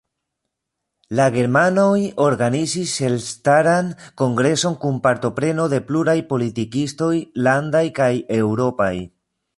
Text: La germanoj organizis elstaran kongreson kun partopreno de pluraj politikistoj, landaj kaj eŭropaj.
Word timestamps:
La 1.17 1.27
germanoj 1.35 1.97
organizis 2.27 2.95
elstaran 3.09 3.93
kongreson 4.23 4.79
kun 4.87 4.99
partopreno 5.05 5.69
de 5.75 5.81
pluraj 5.91 6.19
politikistoj, 6.33 7.15
landaj 7.49 7.85
kaj 8.01 8.13
eŭropaj. 8.41 8.95